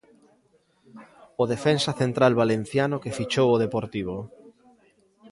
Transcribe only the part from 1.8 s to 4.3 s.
central valenciano que fichou o Deportivo.